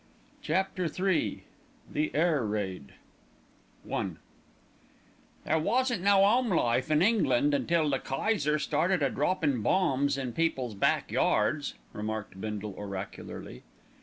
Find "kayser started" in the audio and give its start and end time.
7.99-9.03